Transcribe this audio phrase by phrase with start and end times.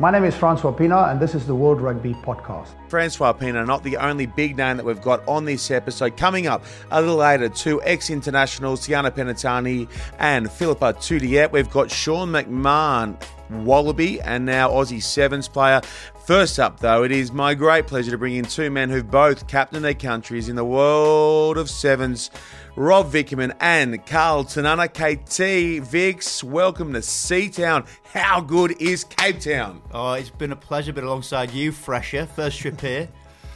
[0.00, 2.68] My name is Francois Pienaar, and this is the World Rugby Podcast.
[2.88, 6.16] Francois Pienaar, not the only big name that we've got on this episode.
[6.16, 9.88] Coming up a little later, two ex internationals, Tiana Penitani
[10.20, 11.50] and Philippa Tuttiet.
[11.50, 15.80] We've got Sean McMahon, Wallaby, and now Aussie Sevens player.
[16.26, 19.46] First up, though, it is my great pleasure to bring in two men who've both
[19.46, 22.30] captained their countries in the world of sevens.
[22.76, 25.82] Rob Vickerman and Karl Tenana KT.
[25.84, 27.86] Vix, welcome to Seatown.
[28.12, 29.80] How good is Cape Town?
[29.92, 32.26] Oh, it's been a pleasure being alongside you, Fresher.
[32.26, 33.08] First trip here.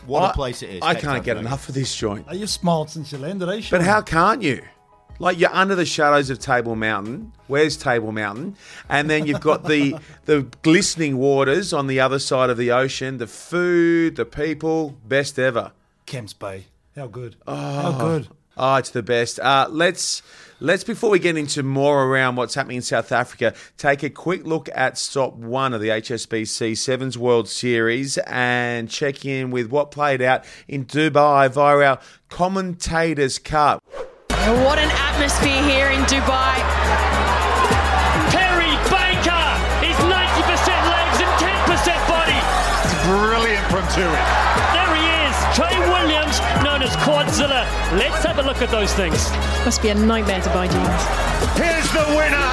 [0.07, 0.83] What a place it is.
[0.83, 1.47] I Cape can't Town, get mate.
[1.47, 2.27] enough of this joint.
[2.29, 3.63] Oh, you've smiled since you landed, eh?
[3.71, 4.63] But how can't you?
[5.23, 7.33] Like you're under the shadows of Table Mountain.
[7.47, 8.57] Where's Table Mountain?
[8.89, 9.95] And then you've got the
[10.25, 13.19] the glistening waters on the other side of the ocean.
[13.19, 15.71] The food, the people, best ever.
[16.07, 16.65] Camps Bay.
[16.97, 17.37] How good.
[17.47, 18.29] how good.
[18.57, 19.39] Oh, it's the best.
[19.39, 20.23] Uh, let's
[20.59, 24.45] let's before we get into more around what's happening in South Africa, take a quick
[24.45, 29.93] look at stop one of the HSBC Sevens World Series and check in with what
[29.93, 33.85] played out in Dubai via our commentators' cup.
[34.43, 36.59] What an atmosphere here in Dubai.
[38.35, 39.47] Perry Baker
[39.87, 42.35] is 90% legs and 10% body.
[42.83, 44.03] It's Brilliant from Tui.
[44.75, 47.63] There he is, Trey Williams, known as Quadzilla.
[47.95, 49.31] Let's have a look at those things.
[49.65, 51.03] Must be a nightmare to buy jeans.
[51.55, 52.51] Here's the winner.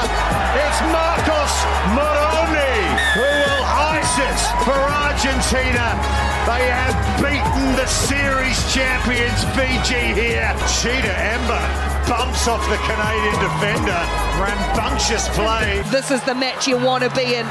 [0.61, 1.53] It's Marcos
[1.97, 2.85] Moroni
[3.17, 6.28] who will ice it for Argentina.
[6.49, 10.49] They have beaten the series champions Fiji here.
[10.81, 11.61] Cheetah Ember
[12.09, 14.01] bumps off the Canadian defender.
[14.41, 15.83] Rambunctious play.
[15.93, 17.45] This is the match you want to be in.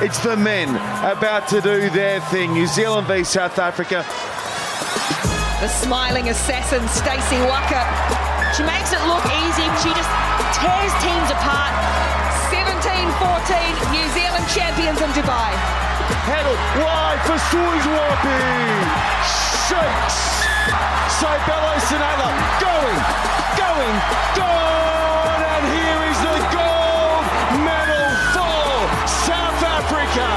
[0.00, 0.70] It's the men
[1.04, 2.54] about to do their thing.
[2.54, 4.00] New Zealand v South Africa.
[5.60, 7.84] The smiling assassin, Stacey Waaka.
[8.56, 9.68] She makes it look easy.
[9.84, 10.12] She just
[10.56, 11.68] tears teams apart.
[12.48, 15.85] 17-14, New Zealand champions in Dubai.
[16.06, 18.38] Headed wide for Soyizwapi.
[19.66, 20.46] Shakes.
[21.18, 22.98] Seabelo Senatla going,
[23.58, 23.96] going,
[24.36, 25.42] gone.
[25.42, 27.24] And here is the gold
[27.64, 28.70] medal for
[29.08, 30.28] South Africa.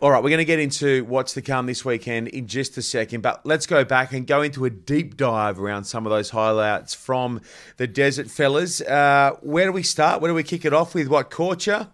[0.00, 2.82] All right, we're going to get into what's to come this weekend in just a
[2.82, 6.30] second, but let's go back and go into a deep dive around some of those
[6.30, 7.40] highlights from
[7.76, 8.80] the Desert Fellas.
[8.80, 10.20] Uh, where do we start?
[10.20, 11.08] Where do we kick it off with?
[11.08, 11.86] What you?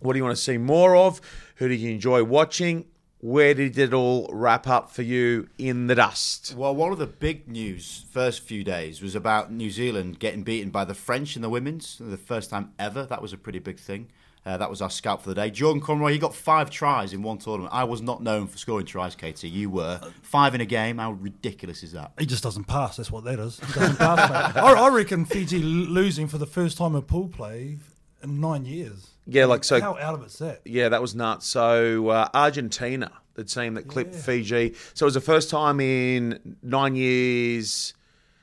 [0.00, 1.20] What do you want to see more of?
[1.56, 2.86] Who did you enjoy watching?
[3.20, 6.54] Where did it all wrap up for you in the dust?
[6.54, 10.68] Well, one of the big news first few days was about New Zealand getting beaten
[10.68, 13.06] by the French in the women's, the first time ever.
[13.06, 14.08] That was a pretty big thing.
[14.44, 15.50] Uh, that was our scout for the day.
[15.50, 17.74] Jordan Conroy, he got five tries in one tournament.
[17.74, 19.48] I was not known for scoring tries, Katie.
[19.48, 19.98] You were.
[20.22, 20.98] Five in a game.
[20.98, 22.12] How ridiculous is that?
[22.18, 22.98] He just doesn't pass.
[22.98, 23.58] That's what that is.
[23.58, 24.30] He doesn't pass.
[24.56, 27.78] I, I reckon Fiji losing for the first time in pool play
[28.22, 29.15] in nine years.
[29.26, 29.80] Yeah, like so.
[29.80, 30.60] How out of it's that?
[30.64, 31.46] Yeah, that was nuts.
[31.46, 34.74] So uh, Argentina, the team that clipped Fiji.
[34.94, 37.94] So it was the first time in nine years.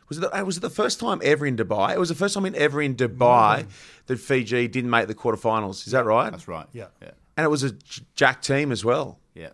[0.10, 1.94] Was it, the, uh, was it the first time ever in Dubai?
[1.94, 3.66] It was the first time in ever in Dubai
[4.06, 5.88] that Fiji didn't make the quarterfinals.
[5.88, 6.30] Is that right?
[6.30, 6.68] That's right.
[6.74, 6.88] Yeah.
[7.02, 7.12] Yeah.
[7.38, 7.72] And it was a
[8.14, 9.20] jack team as well.
[9.34, 9.50] Yeah.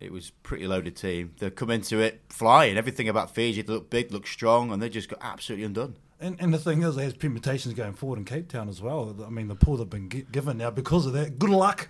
[0.00, 1.32] It was pretty loaded team.
[1.38, 2.76] They come into it flying.
[2.76, 5.96] Everything about Fiji, they look big, look strong, and they just got absolutely undone.
[6.22, 9.16] And, and the thing is, there's permutations going forward in Cape Town as well.
[9.26, 11.36] I mean, the pool they've been gi- given now because of that.
[11.36, 11.88] Good luck.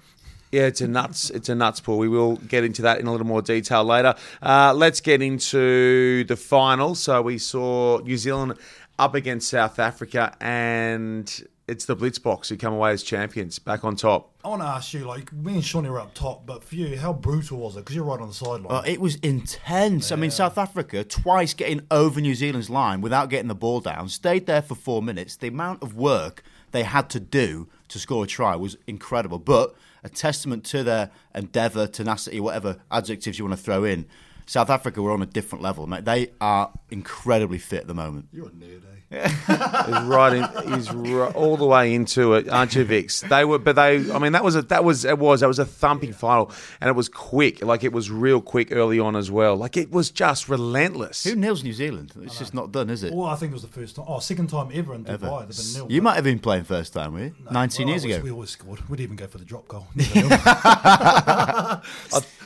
[0.51, 1.29] Yeah, it's a nuts.
[1.29, 1.99] It's a nuts pool.
[1.99, 4.15] We will get into that in a little more detail later.
[4.41, 6.95] Uh, let's get into the final.
[6.95, 8.55] So we saw New Zealand
[8.99, 13.97] up against South Africa, and it's the Blitzboks who come away as champions, back on
[13.97, 14.33] top.
[14.45, 16.99] I want to ask you, like, me and Shawnee were up top, but for you,
[16.99, 17.81] how brutal was it?
[17.81, 18.65] Because you're right on the sideline.
[18.65, 20.11] Well, it was intense.
[20.11, 24.09] I mean, South Africa twice getting over New Zealand's line without getting the ball down,
[24.09, 25.37] stayed there for four minutes.
[25.37, 26.43] The amount of work
[26.73, 31.11] they had to do to score a try was incredible, but a testament to their
[31.35, 34.07] endeavour, tenacity, whatever adjectives you want to throw in.
[34.53, 36.05] South Africa were on a different level, mate.
[36.05, 38.29] They are incredibly fit at the moment.
[38.33, 38.89] you're a nerd, eh?
[39.13, 43.21] He's right in, he's right, all the way into it, aren't you, Vix?
[43.21, 44.11] They were, but they.
[44.11, 46.51] I mean, that was a that was it was that was a thumping final,
[46.81, 47.63] and it was quick.
[47.63, 49.55] Like it was real quick early on as well.
[49.57, 51.25] Like it was just relentless.
[51.25, 52.15] Who nails New Zealand?
[52.23, 53.13] It's just not done, is it?
[53.13, 54.07] Well, I think it was the first time.
[54.09, 55.27] Oh, second time ever in Ever.
[55.27, 55.47] Dubai.
[55.47, 55.93] They've been nil.
[55.95, 57.35] You might have been playing first time, were you?
[57.51, 58.23] 19 Well, years we- ago.
[58.25, 58.89] We always scored.
[58.89, 59.89] We'd even go for the drop goal.
[59.97, 61.81] I,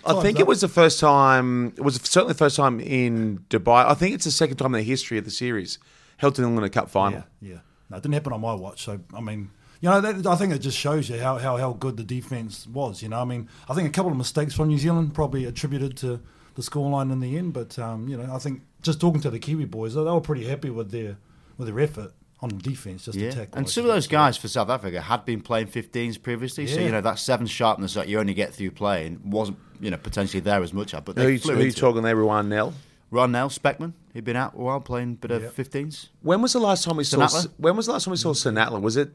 [0.04, 1.74] I Time's think it was the first time.
[1.76, 3.86] It was certainly the first time in Dubai.
[3.86, 5.78] I think it's the second time in the history of the series
[6.18, 7.24] held to England Cup final.
[7.40, 7.58] Yeah, yeah.
[7.90, 8.84] No, it didn't happen on my watch.
[8.84, 9.50] So I mean,
[9.80, 12.66] you know, that, I think it just shows you how, how, how good the defense
[12.66, 13.02] was.
[13.02, 15.96] You know, I mean, I think a couple of mistakes from New Zealand probably attributed
[15.98, 16.20] to
[16.54, 17.52] the scoreline in the end.
[17.52, 20.46] But um, you know, I think just talking to the Kiwi boys, they were pretty
[20.46, 21.18] happy with their
[21.58, 22.12] with their effort.
[22.52, 23.48] On defense, just Yeah, attack.
[23.54, 26.90] and some of those guys for South Africa had been playing 15s previously, so you
[26.90, 30.62] know that seven sharpness that you only get through playing wasn't you know potentially there
[30.62, 30.92] as much.
[30.92, 31.80] But Who they you, flew who you into it.
[31.80, 32.72] talking there, Ruan Nel?
[33.10, 35.54] Ruan Nel, Specman, he'd been out a while playing a bit of Yep.
[35.56, 36.08] 15s.
[36.22, 37.18] When was the last time we saw?
[37.18, 37.50] Senatla?
[37.56, 38.80] When was the last time we saw Senatla?
[38.80, 39.10] Was it?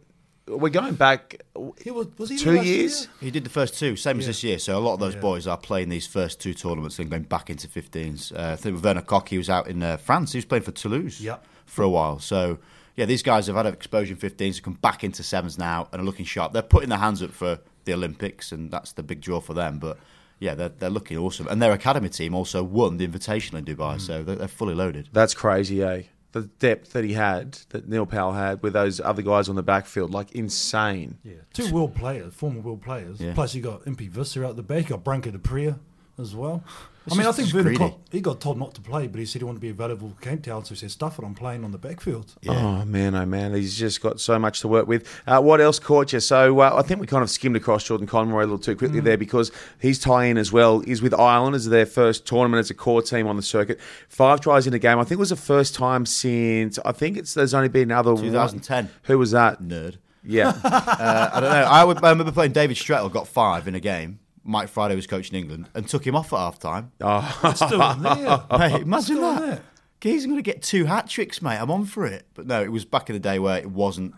[0.47, 1.41] We're going back
[1.81, 3.01] He was, was he two years.
[3.01, 3.09] year?
[3.21, 4.59] He did the first two, same as this year.
[4.59, 5.21] So a lot of those Yeah.
[5.21, 8.31] boys are playing these first two tournaments and going back into 15s.
[8.33, 10.31] Uh, I think Werner Kok, he was out in uh, France.
[10.33, 11.45] He was playing for Toulouse Yep.
[11.67, 12.19] for a while.
[12.19, 12.57] So
[12.95, 16.01] yeah, these guys have had exposure in 15s, have come back into sevens now and
[16.01, 16.53] are looking sharp.
[16.53, 19.79] They're putting their hands up for the Olympics, and that's the big draw for them.
[19.79, 19.97] But
[20.39, 21.47] yeah, they're, they're looking awesome.
[21.47, 25.09] And their academy team also won the Invitational in Dubai, so they're, they're fully loaded.
[25.13, 26.03] That's crazy, eh?
[26.33, 29.63] The depth that he had, that Neil Powell had, with those other guys on the
[29.63, 31.17] backfield, like insane.
[31.23, 33.19] Yeah, two world players, former world players.
[33.19, 33.33] Yeah.
[33.33, 34.83] Plus, you got Impi Visser out the back.
[34.83, 35.77] You got Branco du Preez
[36.19, 36.63] as well.
[37.07, 37.79] It's I mean, I think it's Werner greedy.
[37.79, 40.09] Kok, he got told not to play, but he said he wanted to be available
[40.09, 43.15] for Cape Town, so he said, "Stuff it, I'm playing on the backfield." Oh man,
[43.15, 45.07] oh man, he's just got so much to work with.
[45.25, 46.19] Uh, what else caught you?
[46.19, 48.99] So uh, I think we kind of skimmed across Jordan Conroy a little too quickly
[48.99, 52.75] there because his tie-in as well is with Ireland as their first tournament as a
[52.75, 53.79] core team on the circuit.
[54.07, 54.99] Five tries in a game.
[54.99, 58.13] I think it was the first time since I think it's there's only been another
[58.13, 58.23] one.
[58.25, 58.89] 2010.
[59.05, 59.59] Who was that?
[59.59, 59.97] Nerd.
[60.23, 61.55] Yeah, Uh, I don't know.
[61.63, 64.19] I, would, I remember playing David Strettle, got five in a game.
[64.43, 66.91] Mike Friday was coaching England and took him off at half time.
[67.01, 67.39] Oh.
[67.45, 68.43] It's still in there.
[68.57, 69.41] Mate, imagine Still that.
[69.41, 69.61] there.
[70.01, 71.57] He's going to get two hat tricks, mate.
[71.57, 72.25] I'm on for it.
[72.33, 74.15] But no, it was back in the day where it wasn't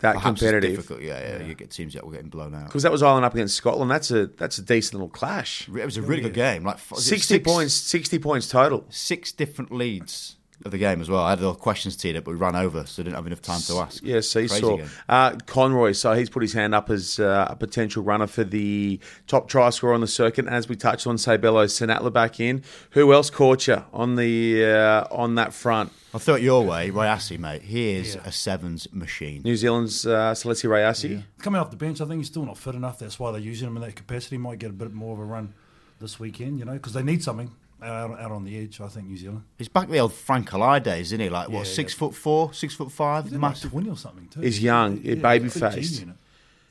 [0.00, 0.76] that perhaps as competitive.
[0.76, 1.00] difficult.
[1.00, 2.66] Yeah, yeah, You get teams that were getting blown out.
[2.66, 3.90] Because that was Ireland up against Scotland.
[3.90, 5.68] That's a that's a decent little clash.
[5.68, 6.64] It was a really good game.
[6.64, 8.84] Like was it Sixty six- points, sixty points total.
[8.90, 11.22] six different leads of the game as well.
[11.22, 13.42] I had all questions teed up, but we ran over, so I didn't have enough
[13.42, 14.02] time to ask.
[14.02, 14.78] Yeah, Crazy seesaw.
[15.08, 18.98] Uh, Conroy, so he's put his hand up as uh, a potential runner for the
[19.26, 20.44] top try scorer on the circuit.
[20.46, 22.62] And as we touched on, Seabelo Senatla back in.
[22.90, 25.92] Who else caught you on the uh, on that front?
[26.14, 27.62] I thought your way, Rayassi, mate.
[27.62, 28.22] He is Yeah.
[28.26, 29.40] a sevens machine.
[29.44, 31.22] New Zealand's uh, Celestia Rayasi.
[31.38, 32.98] Coming off the bench, I think he's still not fit enough.
[32.98, 34.36] That's why they're using him in that capacity.
[34.36, 35.54] Might get a bit more of a run
[36.00, 38.80] this weekend, you know, because they need something out, out on the edge.
[38.80, 39.42] I think New Zealand.
[39.58, 41.28] He's back in the old Frank Alai days, isn't he?
[41.28, 41.98] Like what, Yeah, six yeah.
[41.98, 44.40] foot four, six foot five, He's like twenty or something too.
[44.40, 45.94] He's young, yeah, baby-faced.
[45.94, 46.16] gene in it.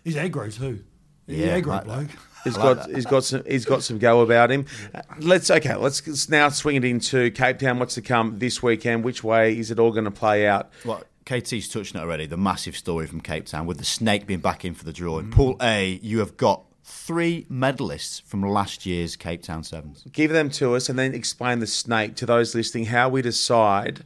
[0.03, 0.83] He's aggro too.
[1.27, 2.07] He's Yeah, aggro like bloke.
[2.07, 2.17] that.
[2.43, 2.95] He's like got that.
[2.95, 4.65] he's got some he's got some go about him.
[5.19, 5.75] Let's okay.
[5.75, 7.77] Let's let's now swing it into Cape Town.
[7.77, 9.03] What's to come this weekend?
[9.03, 10.71] Which way is it all going to play out?
[10.83, 12.25] Well, KT's touched on it already.
[12.25, 15.17] The massive story from Cape Town with the snake being back in for the draw.
[15.17, 15.25] Mm.
[15.25, 20.03] In Pool A, you have got three medalists from last year's Cape Town Sevens.
[20.11, 24.03] give them to us and then explain the snake to those listening how we decide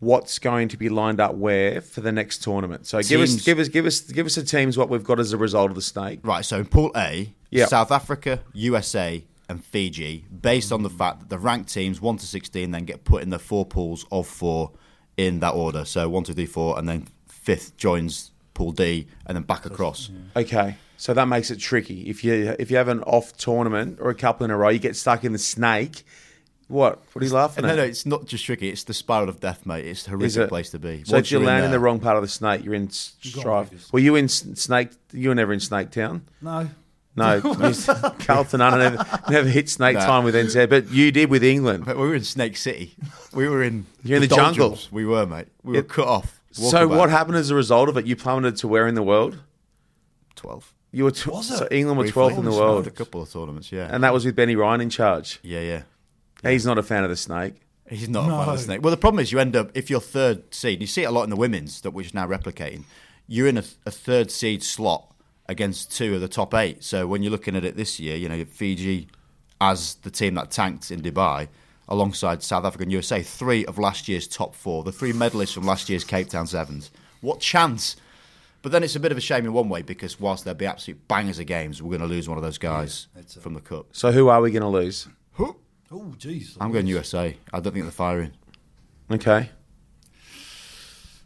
[0.00, 2.86] what's going to be lined up where for the next tournament.
[2.86, 5.32] So give us give us give us give us the teams what we've got as
[5.32, 6.20] a result of the snake.
[6.22, 7.66] Right, so in Pool A, Yeah.
[7.66, 12.26] South Africa, USA, and Fiji, based on the fact that the ranked teams, 1 to
[12.26, 14.72] 16, then get put in the four pools of four
[15.16, 15.84] in that order.
[15.84, 20.10] So 1, 2, 3, 4, and then fifth joins Pool D, and then back across.
[20.34, 20.76] Okay.
[21.02, 22.08] So that makes it tricky.
[22.08, 24.78] If you if you have an off tournament or a couple in a row, you
[24.78, 26.04] get stuck in the snake.
[26.68, 27.00] What?
[27.12, 27.74] What are you laughing No, at?
[27.74, 28.68] no, no, it's not just tricky.
[28.68, 29.84] It's the spiral of death, mate.
[29.84, 30.48] It's a horrific it?
[30.48, 31.02] place to be.
[31.02, 32.74] So Once if you you're land in, there- the wrong part of the snake, you're
[32.74, 33.70] in strife.
[33.70, 33.92] Vegas.
[33.92, 34.90] Were you in Snake?
[35.12, 36.22] You were never in Snake Town.
[36.40, 36.70] No.
[37.16, 37.40] No,
[38.20, 38.60] Carlton.
[38.60, 40.06] I never, never hit Snake No.
[40.06, 41.84] Time with NZ, but you did with England.
[41.84, 42.94] But we were in Snake City.
[43.34, 43.86] We were in.
[44.04, 44.68] You're in the jungle.
[44.68, 44.92] doldrums.
[44.92, 45.48] We were, mate.
[45.64, 45.80] We Yeah.
[45.80, 46.40] were cut off.
[46.52, 46.96] So Walkabout.
[46.96, 48.06] what happened as a result of it?
[48.06, 49.40] You plummeted to where in the world?
[50.36, 50.72] Twelve.
[50.92, 51.56] You were tw- Was it?
[51.56, 52.86] so England were 12th in the world.
[52.86, 53.88] A couple of tournaments, yeah.
[53.90, 55.40] and that was with Benny Ryan in charge.
[55.42, 55.82] yeah, yeah.
[56.44, 57.54] He's not a fan of the snake.
[57.88, 58.82] He's not a fan of the snake.
[58.82, 60.80] Well, the problem is you end up if you're third seed.
[60.80, 62.84] You see it a lot in the women's that which is now replicating.
[63.26, 65.14] You're in a, a third seed slot
[65.48, 66.82] against two of the top eight.
[66.82, 69.08] So when you're looking at it this year, you know Fiji
[69.60, 71.46] as the team that tanked in Dubai,
[71.88, 75.64] alongside South Africa and USA, three of last year's top four, the three medalists from
[75.64, 76.90] last year's Cape Town Sevens.
[77.20, 77.96] What chance?
[78.62, 80.66] But then it's a bit of a shame in one way because whilst there'll be
[80.66, 83.42] absolute bangers of games, we're going to lose one of those guys that's it.
[83.42, 83.86] from the cup.
[83.92, 85.08] So who are we going to lose?
[85.94, 86.56] Oh, jeez.
[86.58, 87.36] I'm going USA.
[87.52, 88.32] I don't think they're firing.
[89.10, 89.50] Okay.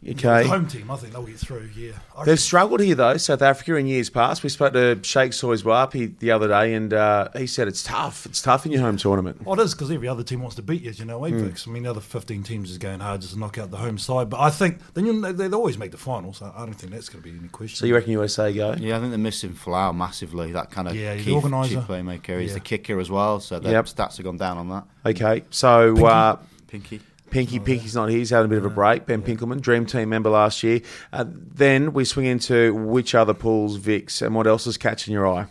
[0.03, 0.47] The Okay.
[0.47, 1.69] home team, I think they'll get through.
[1.75, 1.93] Yeah.
[2.15, 4.43] I They've struggled here though, South Africa in years past.
[4.43, 8.27] We spoke to Sheikh Soyizwapi the other day, and uh, he said it's tough.
[8.27, 9.43] It's tough in your home tournament.
[9.43, 11.33] Well, it is because every other team wants to beat you, as you know, Hmm.
[11.33, 11.67] Avix.
[11.67, 13.97] I mean, the other 15 teams is going hard just to knock out the home
[13.97, 14.29] side.
[14.29, 16.43] But I think then you, they, they always make the finals.
[16.43, 17.77] I, I don't think that's going to be any question.
[17.77, 18.75] So you reckon USA go?
[18.79, 20.51] Yeah, I think they're missing Flower massively.
[20.51, 21.75] That kind of Yeah, he's key, the organiser.
[21.75, 22.39] chief playmaker.
[22.39, 22.53] He's Yeah.
[22.55, 23.85] the kicker as well, so their Yep.
[23.87, 24.83] stats have gone down on that.
[25.07, 25.43] Okay.
[25.49, 26.37] So uh,
[26.67, 27.01] Pinky.
[27.29, 28.19] Pinky Pinky's not here.
[28.19, 29.05] He's having a bit of a break.
[29.05, 30.81] Ben Pinkelman, Dream Team member last year.
[31.11, 35.27] Uh, then we swing into which other pools, Vix, and what else is catching your
[35.27, 35.47] eye?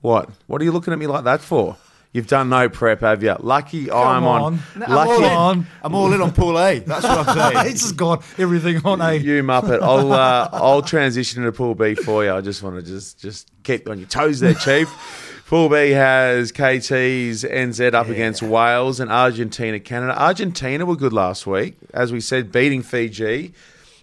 [0.00, 0.30] What?
[0.46, 1.76] What are you looking at me like that for?
[2.12, 3.34] You've done no prep, have you?
[3.40, 4.40] Lucky I'm on.
[4.42, 4.58] on.
[4.76, 5.66] No, I'm all Lucky on.
[5.82, 6.78] I'm all in on Pool A.
[6.78, 7.66] That's what I'm saying.
[7.72, 9.14] it's just got everything on a.
[9.14, 9.82] you Muppet.
[9.82, 12.32] I'll uh, I'll transition into Pool B for you.
[12.32, 14.88] I just want to just just keep on your toes there, Chief.
[15.46, 20.18] Pool B has KT's NZ up against Wales and Argentina, Canada.
[20.18, 23.52] Argentina were good last week, as we said, beating Fiji.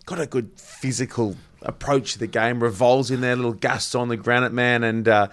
[0.05, 2.61] Got a good physical approach to the game.
[2.61, 5.29] Revolves in there, little Gaston, on the Granite Man, and uh,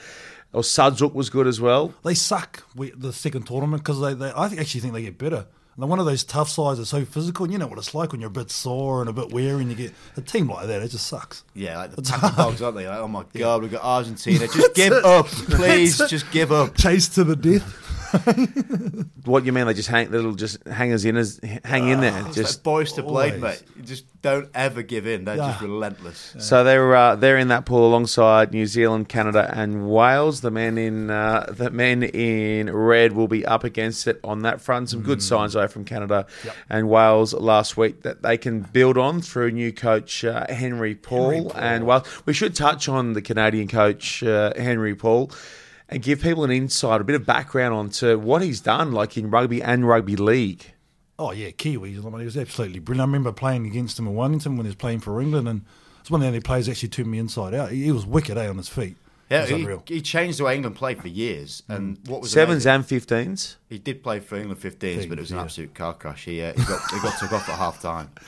[0.55, 1.93] or Sudzuk was good as well.
[2.03, 4.31] They suck the second tournament because they, they.
[4.31, 5.47] I actually think they get better.
[5.79, 7.45] And one of those tough sides that's so physical.
[7.45, 9.63] And you know what it's like when you're a bit sore and a bit weary,
[9.63, 10.83] and you get a team like that.
[10.83, 11.45] It just sucks.
[11.55, 12.89] Yeah, like the tackle dogs, aren't they?
[12.89, 14.47] Like, oh my god, we've got Argentina.
[14.53, 15.99] Just give up, please.
[16.09, 16.77] Just give up.
[16.77, 17.88] Chase to the death.
[19.25, 19.67] What you mean?
[19.67, 22.27] They just hang, little just hangers in as hang in there.
[22.27, 23.63] It's Just like boys to blade, mate.
[23.77, 25.27] You just don't ever give in.
[25.27, 25.67] They're just Yeah.
[25.67, 26.35] relentless.
[26.39, 30.41] So they're uh, they're in that pool alongside New Zealand, Canada, and Wales.
[30.41, 34.63] The men in uh, the men in red will be up against it on that
[34.63, 34.89] front.
[34.91, 35.07] Some Mm.
[35.07, 36.27] good signs though from Canada
[36.71, 41.53] and Wales last week that they can build on through new coach uh, Henry, Paul.
[41.55, 45.31] And well, we should touch on the Canadian coach uh, Henry Paul.
[45.89, 49.31] And give people an insight, a bit of background onto what he's done, like in
[49.31, 50.75] rugby and rugby league.
[51.19, 52.05] Oh yeah, Kiwis.
[52.05, 53.09] I mean, he was absolutely brilliant.
[53.09, 55.65] I remember playing against him in Wellington when he was playing for England, and
[56.01, 57.71] it's one of the only players actually turned me inside out.
[57.71, 58.97] He, he was wicked, eh, on his feet.
[59.31, 61.63] Yeah, he, he changed the way England played for years.
[61.69, 61.77] Mm.
[61.77, 63.57] And what was Sevens amazing- and fifteens.
[63.69, 65.43] He did play for England 15s, but it was an yeah.
[65.43, 66.25] absolute car crash.
[66.25, 68.11] He, uh, he got he got took off at half time.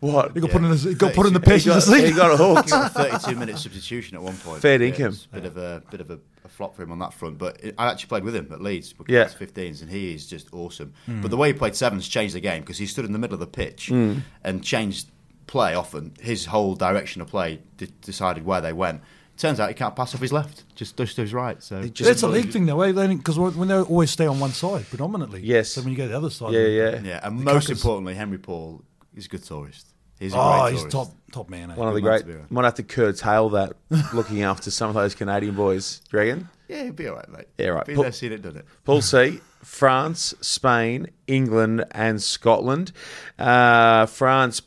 [0.00, 0.34] What?
[0.34, 2.36] He got put in the he got put in the He got, he got a
[2.36, 2.66] hook.
[2.66, 4.60] got a thirty-two minute substitution at one point.
[4.60, 5.12] Fair Yeah, income.
[5.12, 7.38] it's a bit of a bit of a, a flop for him on that front.
[7.38, 9.24] But it, I actually played with him at Leeds because Yeah.
[9.24, 10.92] 15s, and he is just awesome.
[11.06, 11.22] Hmm.
[11.22, 13.34] But the way he played sevens changed the game because he stood in the middle
[13.34, 14.18] of the pitch hmm.
[14.42, 15.08] and changed
[15.46, 16.12] play often.
[16.20, 19.00] His whole direction of play de- decided where they went.
[19.36, 21.60] Turns out he can't pass off his left, just just to his right.
[21.62, 24.86] So just- That's a league thing, though, because when they always stay on one side
[24.88, 25.40] predominantly.
[25.42, 25.70] Yes.
[25.70, 27.00] So when you go to the other side, Yeah, yeah.
[27.02, 27.82] yeah, and The most crackers.
[27.82, 28.82] importantly, Henry Paul
[29.16, 29.88] is a good tourist.
[30.20, 30.96] He's a Oh, great he's tourist.
[30.96, 31.72] top top man.
[31.72, 31.74] Eh?
[31.74, 32.24] One of the great.
[32.26, 32.44] to.
[32.48, 33.72] Might have to curtail that,
[34.14, 36.00] looking after some of those Canadian boys.
[36.12, 36.46] Do?
[36.68, 37.48] Yeah, he'll be all right, mate.
[37.58, 37.84] Yeah, right.
[37.84, 38.64] Been Paul- there, seen it, done it.
[38.84, 42.92] Pool C: France, Spain, England, and Scotland.
[43.38, 44.62] Uh, France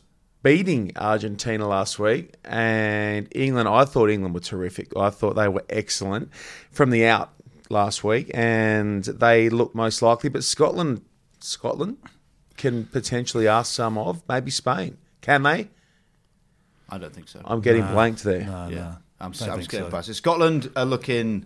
[0.48, 3.68] beating Argentina last week, and England.
[3.68, 4.96] I thought England were terrific.
[4.96, 6.30] I thought they were excellent
[6.70, 7.30] from the out
[7.68, 10.30] last week, and they look most likely.
[10.30, 11.02] But Scotland,
[11.40, 11.98] Scotland
[12.56, 14.96] can potentially ask some of maybe Spain.
[15.20, 15.68] Can they?
[16.88, 17.40] I don't think so.
[17.44, 18.44] I'm getting blanked there.
[18.46, 18.96] No, yeah, no.
[19.20, 19.90] I'm, Don't I'm scared so.
[19.90, 20.14] past it.
[20.14, 21.44] Scotland are looking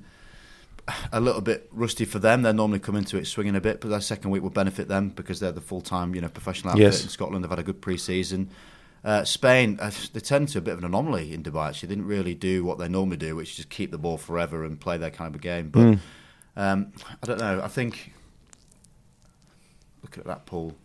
[1.13, 2.43] a little bit rusty for them.
[2.43, 5.09] They normally come into it swinging a bit, but their second week will benefit them
[5.09, 7.03] because they're the full time, you know, professional outfit Yes.
[7.03, 7.43] in Scotland.
[7.43, 8.51] They've had a good pre-season.
[9.05, 11.69] Uh, Spain, uh, they tend to a bit of an anomaly in Dubai.
[11.71, 14.17] Actually, they didn't really do what they normally do, which is just keep the ball
[14.17, 15.71] forever and play their kind of a game.
[15.71, 15.95] But Hmm.
[16.57, 16.93] um,
[17.23, 17.61] I don't know.
[17.63, 18.13] I think
[20.03, 20.77] looking at that pool,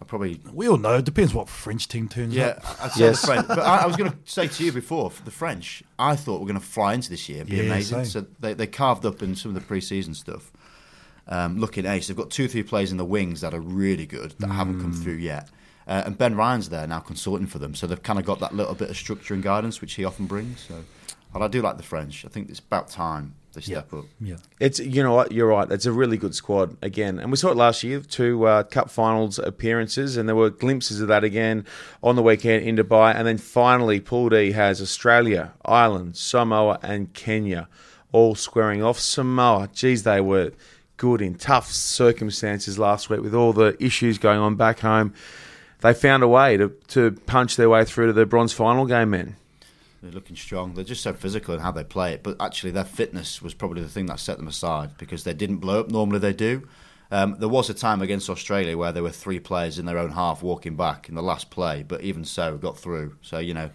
[0.00, 0.94] I probably We all know.
[0.96, 2.82] It depends what French team turns yeah, up.
[2.84, 3.20] I'd say Yes.
[3.20, 3.48] the French.
[3.48, 6.38] But I, I was going to say to you before, for the French, I thought
[6.40, 8.04] we are going to fly into this year and be Yeah, amazing.
[8.04, 8.22] same.
[8.22, 10.52] So they, they carved up in some of the pre-season stuff.
[11.26, 14.34] Um, looking ace, they've got two, three players in the wings that are really good
[14.38, 15.50] that haven't come through yet.
[15.88, 18.54] Uh, and Ben Ryan's there now consulting for them, so they've kind of got that
[18.54, 20.60] little bit of structure and guidance which he often brings.
[20.60, 20.84] So,
[21.32, 22.24] but I do like the French.
[22.24, 24.04] I think it's about time they step up.
[24.20, 24.36] Yeah.
[24.60, 25.70] It's you know what you're right.
[25.70, 28.00] It's a really good squad again, and we saw it last year.
[28.00, 31.64] Two uh, cup finals appearances, and there were glimpses of that again
[32.02, 33.14] on the weekend in Dubai.
[33.14, 37.68] And then finally, Pool D has Australia, Ireland, Samoa, and Kenya
[38.12, 38.98] all squaring off.
[38.98, 40.52] Samoa, geez, they were
[40.96, 45.14] good in tough circumstances last week with all the issues going on back home.
[45.80, 49.10] They found a way to, to punch their way through to the bronze final game,
[49.10, 49.36] man.
[50.02, 50.74] They're looking strong.
[50.74, 52.22] They're just so physical in how they play it.
[52.22, 55.56] But actually, their fitness was probably the thing that set them aside because they didn't
[55.56, 55.90] blow up.
[55.90, 56.68] Normally, they do.
[57.10, 60.12] Um, there was a time against Australia where there were three players in their own
[60.12, 63.16] half walking back in the last play, but even so, got through.
[63.22, 63.70] So you know,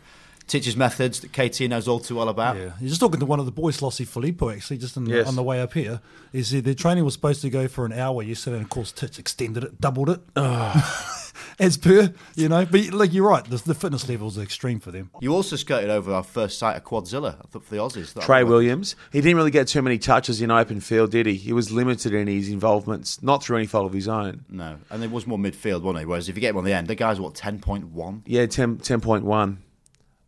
[0.47, 2.55] teaches methods that KT knows all too well about.
[2.57, 5.27] Yeah, you're just talking to one of the boys, Lossie Filippo, actually, just in Yes.
[5.27, 6.01] on the way up here.
[6.33, 8.91] Is that their training was supposed to go for an hour yesterday, and of course,
[8.91, 10.19] Tits extended it, doubled it,
[11.59, 12.65] as per, you know.
[12.65, 15.09] But like you're right, the, the fitness levels are extreme for them.
[15.21, 17.35] You also skirted over our first sight of Quadzilla.
[17.39, 18.13] I thought for the Aussies.
[18.13, 18.95] That Trey was- Williams.
[19.11, 21.35] He didn't really get too many touches in open field, did he?
[21.35, 24.45] He was limited in his involvements, not through any fault of his own.
[24.49, 26.05] No, and there was more midfield, wasn't he?
[26.05, 28.23] Whereas if you get him on the end, the guy's what ten point one.
[28.25, 29.57] Yeah, 10, 10.1.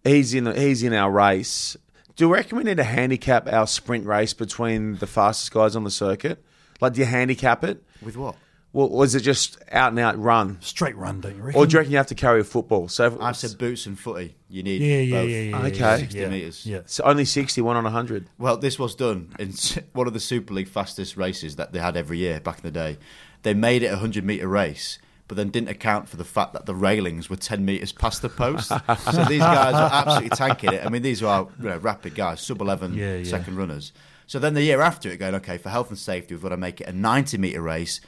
[0.05, 1.75] He's in the, he's in our race.
[2.15, 5.83] Do you reckon we need to handicap our sprint race between the fastest guys on
[5.83, 6.41] the circuit?
[6.79, 7.83] Like, do you handicap it?
[8.01, 8.35] With what?
[8.71, 10.57] Well, was it just out and out run?
[10.61, 11.61] Straight run, don't you reckon?
[11.61, 12.89] Or do you reckon you have to carry a football?
[12.89, 14.35] So if- I said boots and footy.
[14.49, 15.29] You need yeah, yeah, both.
[15.29, 15.65] yeah, yeah, yeah.
[15.67, 15.99] Okay.
[16.01, 16.65] 60 yeah, metres.
[16.65, 16.79] Yeah.
[16.85, 18.29] So only 60, one on 100.
[18.37, 19.53] Well, this was done in
[19.93, 22.71] one of the Super League fastest races that they had every year back in the
[22.71, 22.97] day.
[23.43, 26.65] They made it a 100 metre race, but then didn't account for the fact that
[26.65, 28.67] the railings were 10 metres past the post.
[28.69, 30.85] so these guys are absolutely tanking it.
[30.85, 33.23] I mean, these are you know, rapid guys, sub 11 Yeah, yeah.
[33.23, 33.91] second runners.
[34.27, 36.57] So then the year after it, going, okay, for health and safety, we've got to
[36.57, 38.01] make it a 90 metre race,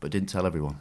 [0.00, 0.80] but didn't tell everyone.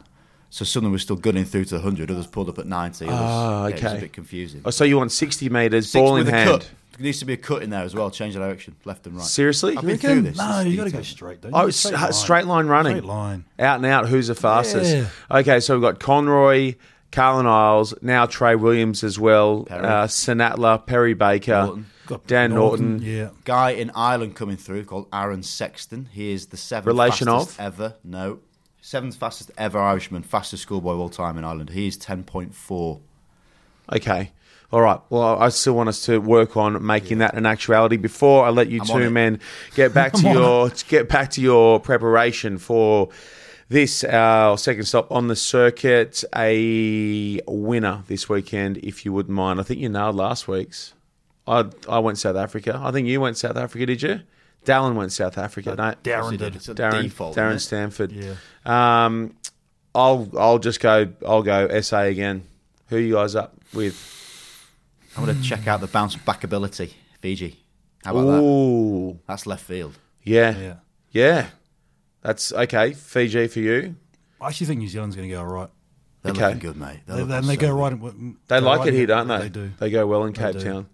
[0.51, 3.05] So some was still gunning through to 100, others pulled up at 90.
[3.05, 3.97] Others, Ah, yeah, it was okay.
[3.97, 4.61] a bit confusing.
[4.63, 6.49] Oh, so you want 60 metres, Six ball in hand.
[6.49, 6.69] cut.
[6.97, 9.15] There needs to be a cut in there as well, change the direction, left and
[9.17, 9.25] right.
[9.25, 9.75] Seriously?
[9.77, 10.37] I've been through this.
[10.37, 11.03] No, This you got to go detail.
[11.03, 11.57] straight, don't you?
[11.57, 12.93] Oh, it's straight, straight line running.
[12.97, 13.45] Straight line.
[13.59, 14.07] Out and out.
[14.07, 14.95] Who's the fastest?
[14.95, 15.07] Yeah.
[15.39, 16.75] Okay, so we've got Conroy,
[17.11, 19.83] Carlin Isles, now Trey Williams as well, Perry.
[19.85, 21.85] uh, Senatla, Perry Baker, Norton.
[22.07, 23.01] Got Dan Norton.
[23.01, 23.29] Yeah.
[23.45, 26.07] guy in Ireland coming through called Aaron Sexton.
[26.11, 27.65] He is the seventh Relation fastest of?
[27.65, 27.95] ever.
[28.03, 28.39] No,
[28.81, 31.71] seventh fastest ever Irishman, fastest schoolboy of all time in Ireland.
[31.71, 32.99] He is ten point four.
[33.91, 34.31] Okay.
[34.71, 34.99] All right.
[35.09, 37.97] Well, I still want us to work on making that an actuality.
[37.97, 39.39] Before I let you I'm two men
[39.75, 43.09] get back to your get back to your preparation for
[43.69, 49.59] this our second stop on the circuit, a winner this weekend, if you wouldn't mind.
[49.59, 50.93] I think you nailed last week's.
[51.47, 52.79] I I went South Africa.
[52.83, 54.21] I think you went South Africa, did you?
[54.65, 55.75] Dallin went South Africa.
[55.77, 56.55] no, Darren did.
[56.55, 57.35] It's a Darren, default.
[57.37, 57.59] Darren?
[57.59, 58.11] Stanford.
[58.11, 58.35] Yeah.
[58.65, 59.35] Um,
[59.93, 61.07] I'll I'll just go.
[61.25, 62.47] I'll go SA again.
[62.87, 64.23] Who you guys up with?
[65.15, 65.47] I'm going to hmm.
[65.47, 66.93] check out the bounce back ability.
[67.21, 67.63] Fiji.
[68.03, 68.41] How about that?
[68.41, 69.97] Ooh, That's left field.
[70.23, 70.75] yeah, Yeah.
[71.11, 71.47] yeah.
[72.21, 72.93] That's okay.
[72.93, 73.95] Fiji for you.
[74.41, 75.69] I actually think New Zealand's going to go all right.
[76.23, 76.41] They're Okay.
[76.45, 76.99] looking good, mate.
[77.05, 77.91] They're They, looking and they so go right.
[77.91, 79.37] in- They like right it here, don't they?
[79.39, 79.71] They do.
[79.79, 80.59] They go well in Cape.
[80.59, 80.87] Town.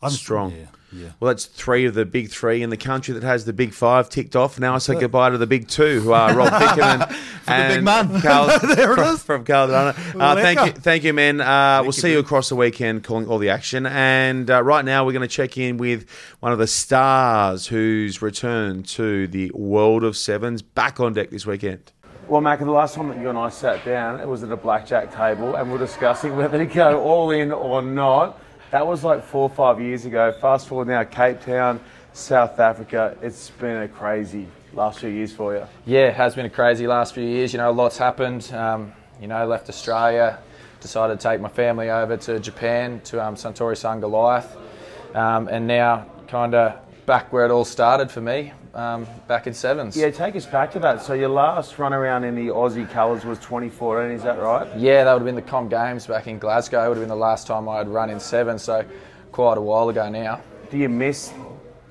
[0.00, 0.52] I'm strong.
[0.52, 1.08] Yeah, yeah.
[1.20, 4.08] Well, that's three of the big three in the country that has the big five
[4.08, 4.58] ticked off.
[4.58, 7.16] Now I say goodbye to the big two, who are Rob Thickerman
[7.46, 8.20] and big man.
[8.22, 9.22] Carl, There it from, is.
[9.22, 9.94] from Caldana.
[10.18, 11.40] Uh, thank you, thank you, men.
[11.40, 13.86] Uh, we'll see you across the weekend, calling all the action.
[13.86, 16.08] And uh, right now, we're going to check in with
[16.40, 21.44] one of the stars who's returned to the world of sevens, back on deck this
[21.44, 21.92] weekend.
[22.28, 24.56] Well, Mac, the last time that you and I sat down, it was at a
[24.56, 28.38] blackjack table, and we we're discussing whether to go all in or not.
[28.70, 30.30] That was like four or five years ago.
[30.30, 31.80] Fast forward now, Cape Town,
[32.12, 33.16] South Africa.
[33.22, 35.66] It's been a crazy last few years for you.
[35.86, 37.54] Yeah, it has been a crazy last few years.
[37.54, 38.52] You know, lots happened.
[38.52, 40.38] Um, you know, left Australia,
[40.80, 44.54] decided to take my family over to Japan to um, Suntory Sungoliath,
[45.16, 49.54] um, and now kind of back where it all started for me, um, back in
[49.54, 49.96] sevens.
[49.96, 51.02] Yeah, take us back to that.
[51.02, 54.68] So your last run around in the Aussie colours was 2014, is that right?
[54.76, 56.84] Yeah, that would have been the Com Games back in Glasgow.
[56.84, 58.84] It would have been the last time I had run in sevens, so
[59.32, 60.40] quite a while ago now.
[60.70, 61.32] Do you miss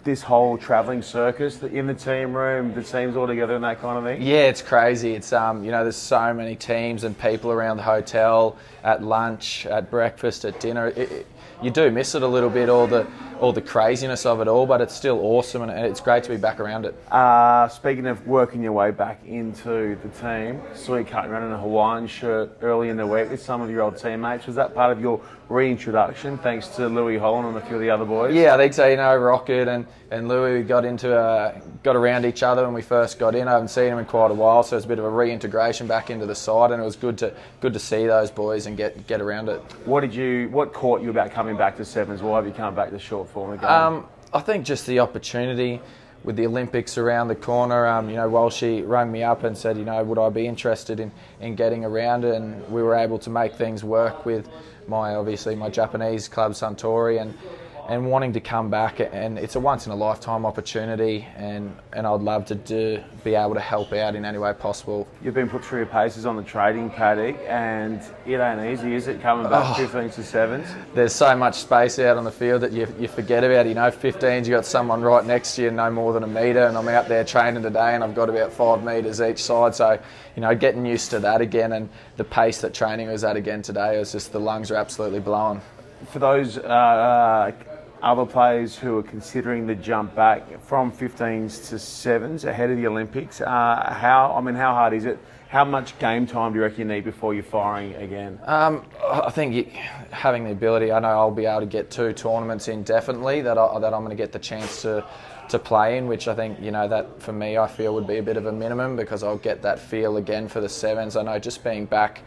[0.05, 3.81] this whole travelling circus the- in the team room, the teams all together and that
[3.81, 4.21] kind of thing?
[4.21, 5.13] Yeah, it's crazy.
[5.13, 9.65] It's um, you know, there's so many teams and people around the hotel, at lunch,
[9.65, 10.87] at breakfast, at dinner.
[10.87, 11.27] It, it,
[11.61, 13.05] you do miss it a little bit, all the
[13.39, 16.37] all the craziness of it all, but it's still awesome and it's great to be
[16.37, 16.95] back around it.
[17.11, 20.61] Uh, speaking of working your way back into the team,
[21.05, 24.47] cutting around a Hawaiian shirt early in the week with some of your old teammates.
[24.47, 27.89] Was that part of your reintroduction, thanks to Lewis Holland and a few of the
[27.89, 28.35] other boys?
[28.35, 28.87] Yeah, I think so.
[28.87, 32.81] You know, Rocket and, and Louis got into uh, got around each other when we
[32.81, 33.47] first got in.
[33.47, 35.87] I haven't seen them in quite a while, so it's a bit of a reintegration
[35.87, 38.75] back into the side, and it was good to good to see those boys and
[38.77, 39.59] get get around it.
[39.85, 40.49] What did you?
[40.49, 42.21] What caught you about coming back to sevens?
[42.21, 43.69] Why have you come back to short form again?
[43.69, 45.81] Um, I think just the opportunity
[46.23, 47.87] with the Olympics around the corner.
[47.87, 50.99] Um, you know, Walshy rang me up and said, you know, would I be interested
[50.99, 52.25] in, in getting around?
[52.25, 54.49] And we were able to make things work with
[54.87, 57.37] my obviously my Japanese club Suntory and
[57.87, 58.99] and wanting to come back.
[58.99, 63.35] And it's a once in a lifetime opportunity, and and I'd love to do, be
[63.35, 65.07] able to help out in any way possible.
[65.23, 69.07] You've been put through your paces on the trading paddock, and it ain't easy, is
[69.07, 69.21] it?
[69.21, 70.67] Coming back 15s to sevens.
[70.93, 73.65] there's so much space out on the field that you, you forget about.
[73.65, 76.67] You know, 15s, you got someone right next to you, no more than a metre,
[76.67, 79.75] and I'm out there training today, and I've got about five metres each side.
[79.75, 79.99] So,
[80.35, 83.61] you know, getting used to that again, and the pace that training was at again
[83.61, 85.61] today it was just the lungs are absolutely blowing.
[86.11, 87.51] For those uh, uh,
[88.01, 92.87] other players who are considering the jump back from 15s to sevens ahead of the
[92.87, 95.19] Olympics, uh, how I mean, how hard is it?
[95.49, 98.37] How much game time do you reckon you need before you're firing again?
[98.43, 99.73] Um, I think
[100.11, 103.57] having the ability, I know I'll be able to get two tournaments in definitely that,
[103.57, 105.05] I, that I'm going to get the chance to
[105.49, 108.17] to play in, which I think you know that for me I feel would be
[108.17, 111.15] a bit of a minimum because I'll get that feel again for the sevens.
[111.15, 112.21] I know just being back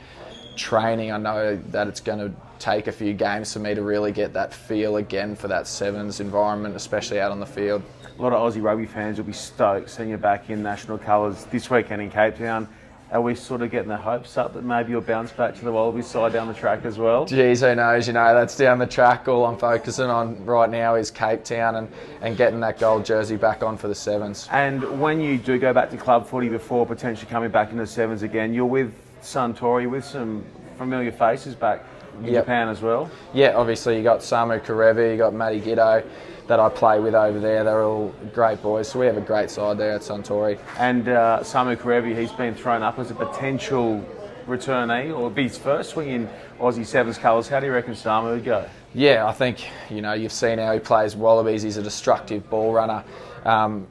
[0.57, 4.13] training, I know that it's going to take a few games for me to really
[4.13, 7.83] get that feel again for that sevens environment, especially out on the field.
[8.19, 11.47] A lot of Aussie rugby fans will be stoked seeing you back in national colours
[11.47, 12.69] this weekend in Cape Town.
[13.11, 15.73] are we sort of getting the hopes up that maybe you'll bounce back to the
[15.73, 17.25] Wallaby side down the track as well?
[17.25, 18.07] Geez, who knows?
[18.07, 19.27] You know, that's down the track.
[19.27, 21.89] All I'm focusing on right now is Cape Town and,
[22.21, 24.47] and getting that gold jersey back on for the Sevens.
[24.53, 28.23] And when you do go back to club footy before potentially coming back into Sevens
[28.23, 28.93] again, you're with
[29.23, 30.45] Suntory, with some
[30.77, 31.85] familiar faces back
[32.19, 32.43] in Yep.
[32.45, 33.11] Japan as well.
[33.33, 36.05] Yeah, obviously you got Samu Kerevi, you got Matty Giteau
[36.47, 37.63] that I play with over there.
[37.65, 38.89] They're all great boys.
[38.89, 40.59] So we have a great side there at Suntory.
[40.79, 44.05] And uh, Samu Kerevi, he's been thrown up as a potential
[44.47, 47.49] returnee or be his first swing in Aussie Sevens colours.
[47.49, 48.67] How do you reckon Samu would go?
[48.95, 51.63] Yeah, I think you know you've seen how he plays Wallabies.
[51.63, 53.05] He's a destructive ball runner.
[53.45, 53.87] Um,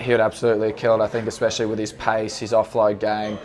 [0.00, 1.04] he would absolutely kill it.
[1.04, 3.38] I think, especially with his pace, his offload game,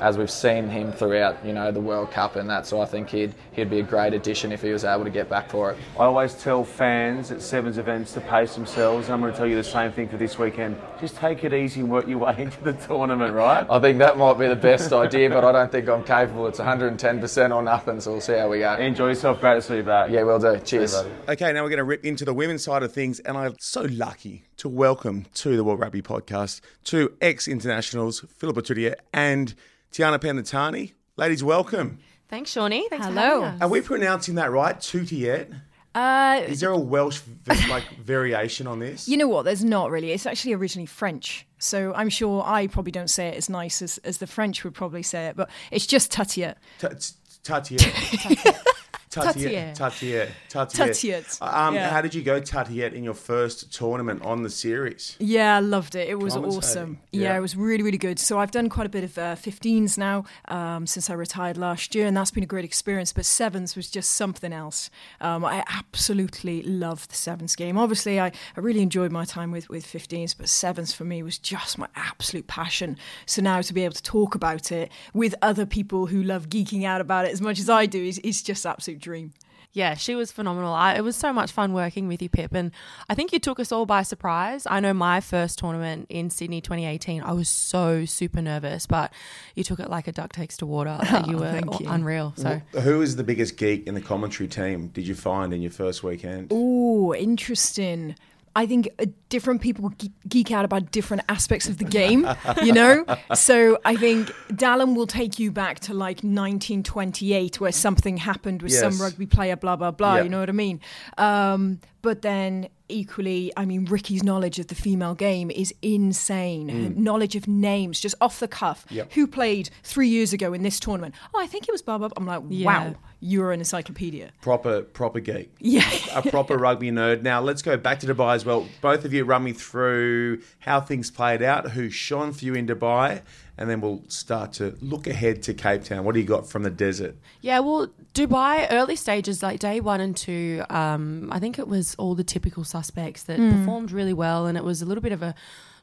[0.00, 2.66] as we've seen him throughout you know the World Cup and that.
[2.66, 5.28] So I think he'd he'd be a great addition if he was able to get
[5.28, 5.78] back for it.
[5.98, 9.46] I always tell fans at Sevens events to pace themselves, and I'm going to tell
[9.46, 10.76] you the same thing for this weekend.
[11.00, 13.66] Just take it easy and work your way into the tournament, right?
[13.68, 16.46] I think that might be the best idea, but I don't think I'm capable.
[16.46, 18.74] It's 110% or nothing, so we'll see how we go.
[18.74, 19.40] Enjoy yourself.
[19.40, 20.10] Great to see you back.
[20.10, 20.58] Yeah, we'll do.
[20.58, 20.94] Cheers.
[21.28, 23.82] Okay, now we're going to rip into the women's side of things, and I'm so
[23.82, 29.54] lucky to welcome to the World Rugby Podcast two ex-internationals, Philippa Tuttiet and
[29.90, 30.92] Tiana Penitani.
[31.16, 31.98] Ladies, welcome.
[32.28, 32.86] Thanks, Shawnee.
[32.90, 33.40] Thanks Hello.
[33.40, 33.62] for us.
[33.62, 34.76] Are we pronouncing that right?
[34.78, 35.50] Tuttiet?
[35.94, 37.22] Uh, Is there a Welsh
[37.70, 39.08] like variation on this?
[39.08, 39.46] you know what?
[39.46, 40.12] There's not really.
[40.12, 41.46] It's actually originally French.
[41.58, 44.74] So I'm sure I probably don't say it as nice as, as the French would
[44.74, 46.56] probably say it, but it's just Tatiet.
[46.80, 48.56] T- t- Tatiet.
[49.10, 49.74] Tatiet.
[49.74, 50.28] Tatiet.
[50.48, 50.76] Tatiet.
[50.76, 51.38] Tatiet.
[51.42, 51.90] Um, Yeah.
[51.90, 55.16] How did you go, Tatiet, in your first tournament on the series?
[55.18, 56.08] Yeah, I loved it.
[56.08, 57.00] It was awesome.
[57.10, 57.22] yeah.
[57.30, 57.36] Yeah.
[57.36, 58.20] it was really, really good.
[58.20, 61.94] So I've done quite a bit of uh, 15s now um, since I retired last
[61.94, 63.12] year, and that's been a great experience.
[63.12, 64.90] But sevens was just something else.
[65.20, 67.76] Um, I absolutely loved the sevens game.
[67.78, 71.36] Obviously, I, I really enjoyed my time with, with 15s, but sevens for me was
[71.36, 72.96] just my absolute passion.
[73.26, 76.84] So now to be able to talk about it with other people who love geeking
[76.84, 79.32] out about it as much as I do is, is just absolute dream.
[79.72, 80.74] Yeah, she was phenomenal.
[80.74, 82.52] I, it was so much fun working with you, Pip.
[82.54, 82.72] And
[83.08, 84.66] I think you took us all by surprise.
[84.68, 89.12] I know my first tournament in Sydney 2018, I was so super nervous, but
[89.54, 90.98] you took it like a duck takes to water.
[91.12, 91.88] Like, you Oh, were thank you.
[91.88, 92.34] unreal.
[92.36, 94.88] So Who is the biggest geek in the commentary team?
[94.88, 96.48] Did you find in your first weekend?
[96.50, 98.16] Oh, interesting.
[98.56, 99.92] I think uh, different people
[100.28, 102.28] geek out about different aspects of the game,
[102.64, 103.04] you know?
[103.34, 108.72] So I think Dallin will take you back to like 1928 where something happened with
[108.72, 108.80] Yes.
[108.80, 110.22] some rugby player, blah, blah, blah, Yeah.
[110.24, 110.80] you know what I mean?
[111.16, 116.68] Um, but then equally, I mean, Ricky's knowledge of the female game is insane.
[116.68, 118.84] Her knowledge of names, just off the cuff.
[118.88, 118.96] Mm.
[118.96, 119.12] Yep.
[119.12, 121.14] Who played three years ago in this tournament?
[121.34, 122.14] Oh, I think it was blah, blah, blah.
[122.16, 122.66] I'm like, Yeah.
[122.66, 124.32] wow, you're an encyclopedia.
[124.42, 125.52] Proper, proper geek.
[125.60, 125.88] Yeah.
[126.14, 127.22] a proper rugby nerd.
[127.22, 128.66] Now let's go back to Dubai as well.
[128.80, 132.66] Both of you run me through how things played out, who shone for you in
[132.66, 133.22] Dubai,
[133.56, 136.04] and then we'll start to look ahead to Cape Town.
[136.04, 137.16] What do you got from the desert?
[137.40, 141.94] Yeah, well, Dubai early stages, like day one and two, um, I think it was
[141.94, 145.22] all the typical suspects that performed really well, and it was a little bit of
[145.22, 145.34] a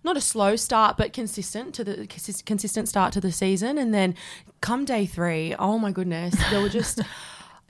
[0.03, 3.77] not a slow start, but consistent to the consistent start to the season.
[3.77, 4.15] And then
[4.61, 7.01] come day three, oh my goodness, there were just.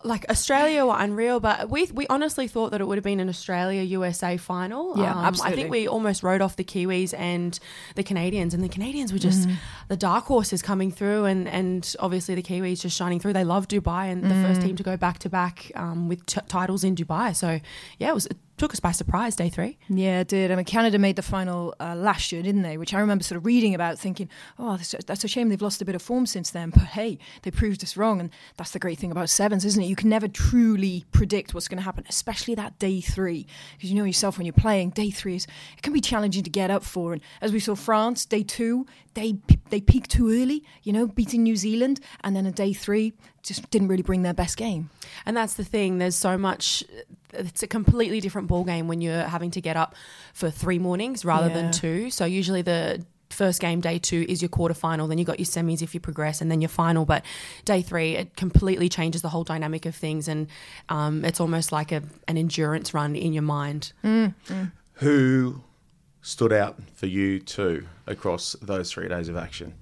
[0.04, 3.30] Like Australia were unreal, but we we honestly thought that it would have been an
[3.30, 4.94] Australia USA final.
[4.96, 7.60] Yeah, Um, I think we almost wrote off the Kiwis and
[7.96, 9.50] the Canadians, and the Canadians were just
[9.88, 13.34] the dark horses coming through, and and obviously the Kiwis just shining through.
[13.34, 16.42] They love Dubai, and the first team to go back to back um, with t-
[16.48, 17.36] titles in Dubai.
[17.36, 17.60] So
[17.98, 18.28] yeah, it was
[18.58, 19.78] took us by surprise day three.
[19.88, 20.52] Yeah, it did.
[20.52, 22.78] I mean, Canada made the final uh, last year, didn't they?
[22.78, 25.82] Which I remember sort of reading about, thinking, "Oh, that's, that's a shame they've lost
[25.82, 28.80] a bit of form since then." But hey, they proved us wrong, and that's the
[28.80, 29.88] great thing about sevens, isn't it?
[29.88, 33.46] You can never truly predict what's going to happen, especially that day three,
[33.78, 34.90] because you know yourself when you're playing.
[34.90, 37.76] Day three is it can be challenging to get up for, and as we saw,
[37.76, 39.36] France day two, they
[39.70, 43.70] they peaked too early, you know, beating New Zealand, and then a day three just
[43.70, 44.90] didn't really bring their best game.
[45.26, 46.00] And that's the thing.
[46.00, 46.84] There's so much.
[47.34, 49.96] It's a completely different ball game when you're having to get up
[50.34, 52.10] for three mornings rather than two.
[52.10, 55.46] So usually the first game day two is your quarter final then you got your
[55.46, 57.06] semis if you progress and then your final.
[57.06, 57.26] But
[57.66, 60.48] day three it completely changes the whole dynamic of things and
[60.90, 63.92] um, it's almost like a, an endurance run in your mind.
[64.94, 65.62] Who
[66.22, 69.74] stood out for you two across those three days of action?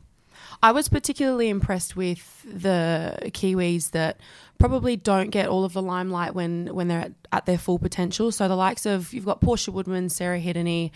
[0.61, 4.19] I was particularly impressed with the Kiwis that
[4.57, 8.31] probably don't get all of the limelight when, when they're at, at their full potential.
[8.31, 10.91] So the likes of you've got Portia Woodman, Sarah Hirini,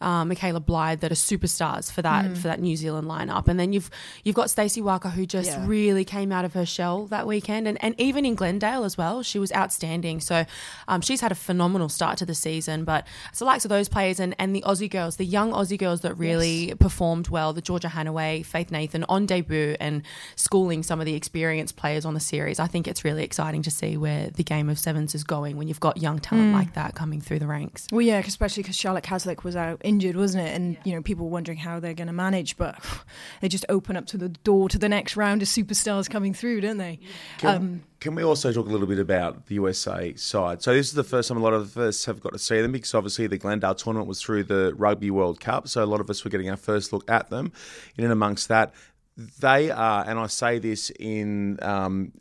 [0.00, 2.36] uh, Michaela Blythe that are superstars for that Mm.
[2.36, 3.48] for that New Zealand lineup.
[3.48, 3.90] And then you've
[4.24, 5.64] you've got Stacey Waaka who just Yeah.
[5.66, 9.22] really came out of her shell that weekend, and, and even in Glendale as well,
[9.22, 10.20] she was outstanding.
[10.20, 10.44] So
[10.88, 12.84] um, she's had a phenomenal start to the season.
[12.84, 15.78] But it's the likes of those players and, and the Aussie girls, the young Aussie
[15.78, 20.02] girls that really performed well, the Georgia Hanaway, Faith Nathan on debut and
[20.36, 22.58] schooling some of the experienced players on the series.
[22.58, 25.68] I think it's really exciting to see where the game of sevens is going when
[25.68, 26.52] you've got young talent Mm.
[26.54, 27.86] like that coming through the ranks.
[27.90, 30.54] Well, yeah, especially because Charlotte Caslick was out injured, wasn't it?
[30.54, 32.78] And you know, people were wondering how they're going to manage, but
[33.40, 36.60] they just open up to the door to the next round of superstars coming through,
[36.60, 36.98] don't they?
[37.38, 40.62] Can, can we also talk a little bit about the USA side?
[40.62, 42.72] So this is the first time a lot of us have got to see them
[42.72, 46.10] because obviously the Glendale tournament was through the Rugby World Cup, so a lot of
[46.10, 47.52] us were getting our first look at them.
[47.96, 48.74] In and amongst that,
[49.16, 52.12] they are, and I say this in um,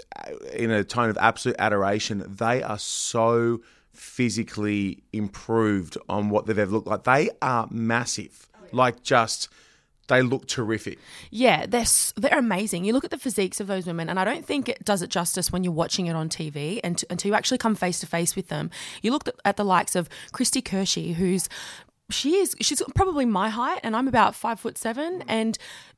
[0.53, 2.23] in a tone of absolute adoration.
[2.25, 3.61] They are so
[3.95, 7.03] physically improved on what they've ever looked like.
[7.03, 9.49] They are massive, like just.
[10.07, 10.99] They look terrific.
[11.31, 12.85] Yeah, they're they're amazing.
[12.85, 15.09] You look at the physiques of those women, and I don't think it does it
[15.09, 18.05] justice when you're watching it on TV and to, until you actually come face to
[18.05, 18.69] face with them.
[19.01, 21.49] You look at, at the likes of Kristi Kirshe, who's
[22.09, 25.57] she is she's probably my height and I'm about five foot seven and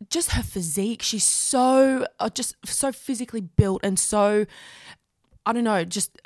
[0.10, 4.46] just her physique she's so uh, just so physically built and so
[5.46, 6.18] I don't know just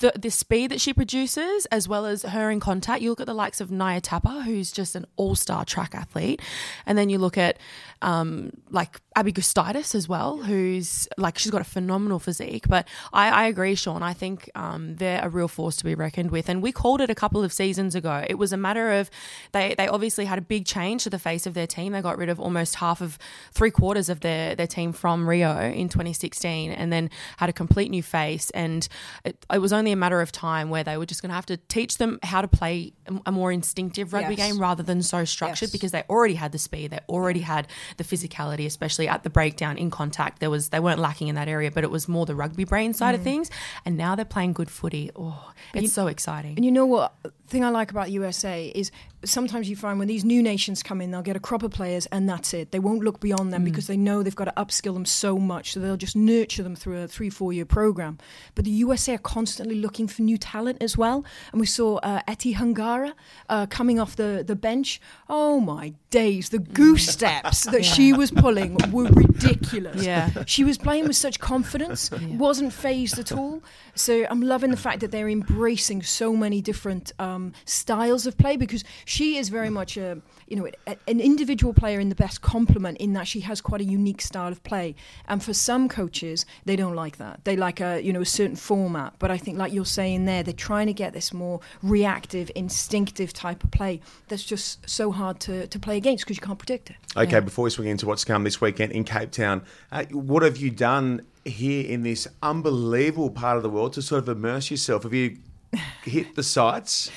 [0.00, 3.26] the the speed that she produces as well as her in contact you look at
[3.26, 6.40] the likes of Naya Tapper who's just an all-star track athlete.
[6.84, 7.58] And then you look at
[8.02, 13.28] um, like Abby Gustaitis as well who's like she's got a phenomenal physique but I,
[13.30, 16.62] I agree Sean I think um, they're a real force to be reckoned with and
[16.62, 19.10] we called it a couple of seasons ago it was a matter of
[19.52, 22.16] they they obviously had a big change to the face of their team they got
[22.16, 23.18] rid of almost half of
[23.52, 27.90] three quarters of their their team from Rio in 2016 and then had a complete
[27.90, 28.86] new face and
[29.24, 31.46] it, it was only a matter of time where they were just going to have
[31.46, 32.92] to teach them how to play
[33.26, 34.46] a- more instinctive rugby Yes.
[34.52, 35.72] game rather than so structured Yes.
[35.72, 39.76] because they already had the speed they already had the physicality especially at the breakdown
[39.78, 42.34] in contact there was they weren't lacking in that area but it was more the
[42.34, 43.24] rugby brain side of Mm.
[43.24, 43.50] things.
[43.84, 45.10] And now they're playing good footy.
[45.16, 46.54] Oh it's You- so exciting.
[46.56, 47.14] And you know what
[47.48, 48.90] thing I like about USA is
[49.24, 52.06] sometimes you find when these new nations come in, they'll get a crop of players
[52.06, 52.70] and that's it.
[52.70, 53.64] They won't look beyond them Mm.
[53.66, 56.76] because they know they've got to upskill them so much, so they'll just nurture them
[56.76, 58.18] through a three, four year program.
[58.54, 61.24] But the USA are constantly looking for new talent as well.
[61.52, 63.12] And we saw uh, Eti Hungara
[63.48, 65.00] uh, coming off the, the bench.
[65.28, 67.92] Oh my days, the goose steps that Yeah.
[67.92, 70.04] she was pulling were ridiculous.
[70.04, 70.30] Yeah.
[70.46, 73.62] She was playing with such confidence, wasn't phased at all.
[73.94, 78.56] So I'm loving the fact that they're embracing so many different um, styles of play
[78.56, 82.42] because she is very much a you know a, an individual player in the best
[82.42, 84.94] complement in that she has quite a unique style of play.
[85.26, 87.44] And for some coaches, they don't like that.
[87.44, 89.14] They like a you know a certain format.
[89.18, 93.32] But I think like you're saying there, they're trying to get this more reactive, instinctive
[93.32, 96.90] type of play that's just so hard to, to play against because you can't predict
[96.90, 96.96] it.
[97.16, 100.58] Okay, before we swing into what's come this weekend in Cape Town, uh, what have
[100.58, 105.04] you done here in this unbelievable part of the world to sort of immerse yourself?
[105.04, 105.38] Have you
[106.04, 107.10] hit the sites?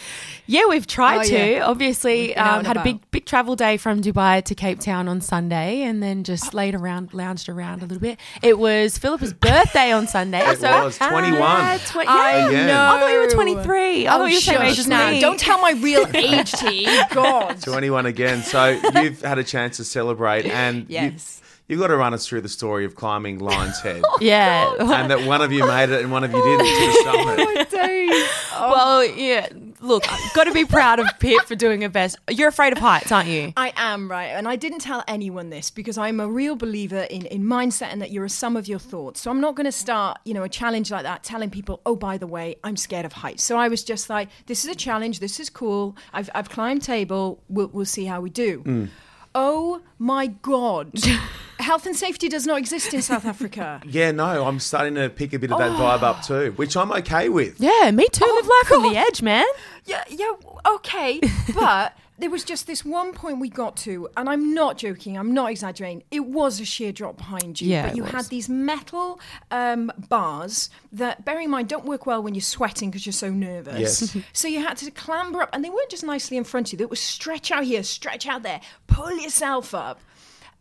[0.47, 1.51] Yeah, we've tried Oh, to.
[1.51, 1.65] yeah.
[1.65, 4.55] Obviously, We've been out um, and had a big big travel day from Dubai to
[4.55, 8.19] Cape Town on Sunday, and then just laid around, lounged around a little bit.
[8.41, 10.39] It was Philippa's birthday on Sunday.
[10.41, 11.39] It so was, 21.
[11.39, 12.47] Yeah, tw- I yeah.
[12.49, 12.67] Again.
[12.67, 12.81] know.
[12.95, 14.07] I thought you were 23.
[14.07, 15.09] I Oh, thought you were the same shush age as now.
[15.11, 15.21] me.
[15.21, 16.85] Don't tell my real age, T.
[17.13, 17.61] God.
[17.61, 18.41] 21 again.
[18.41, 21.41] So you've had a chance to celebrate, and Yes.
[21.69, 24.01] you, you've got to run us through the story of climbing Lion's Head.
[24.19, 24.73] Yeah.
[24.79, 27.50] and that one of you made it and one of you didn't to the summit.
[28.53, 28.69] Oh.
[28.69, 29.47] well, yeah.
[29.79, 30.03] Look,
[30.35, 32.17] got to be proud of Pip for doing her best.
[32.29, 33.53] You're afraid of heights, aren't you?
[33.57, 37.25] I am right, and I didn't tell anyone this because I'm a real believer in,
[37.27, 39.21] in mindset and that you're a sum of your thoughts.
[39.21, 41.95] So I'm not going to start, you know, a challenge like that telling people, oh,
[41.95, 43.41] by the way, I'm scared of heights.
[43.43, 45.19] So I was just like, this is a challenge.
[45.19, 45.95] This is cool.
[46.13, 47.41] I've, I've climbed table.
[47.49, 48.61] We'll, we'll see how we do.
[48.63, 48.89] Mm.
[49.33, 50.91] Oh my god,
[51.59, 53.81] health and safety does not exist in South Africa.
[53.85, 55.75] Yeah, no, I'm starting to pick a bit of that oh.
[55.75, 57.59] vibe up too, which I'm okay with.
[57.59, 58.25] Yeah, me too.
[58.27, 58.93] Oh, Live life on God.
[58.93, 59.45] the edge, man.
[59.85, 60.31] Yeah, yeah,
[60.75, 61.21] okay.
[61.55, 65.33] But there was just this one point we got to, and I'm not joking, I'm
[65.33, 66.03] not exaggerating.
[66.11, 67.69] It was a sheer drop behind you.
[67.69, 72.21] Yeah, but you had these metal um, bars that, bearing in mind, don't work well
[72.21, 74.13] when you're sweating because you're so nervous.
[74.13, 74.17] Yes.
[74.33, 76.85] so you had to clamber up, and they weren't just nicely in front of you,
[76.85, 79.99] it was stretch out here, stretch out there, pull yourself up.